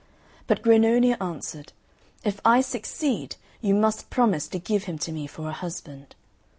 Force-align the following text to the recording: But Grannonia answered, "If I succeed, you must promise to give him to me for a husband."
But 0.47 0.63
Grannonia 0.63 1.15
answered, 1.21 1.73
"If 2.23 2.41
I 2.43 2.61
succeed, 2.61 3.35
you 3.61 3.75
must 3.75 4.09
promise 4.09 4.47
to 4.47 4.57
give 4.57 4.85
him 4.85 4.97
to 4.97 5.11
me 5.11 5.27
for 5.27 5.47
a 5.47 5.51
husband." 5.53 6.15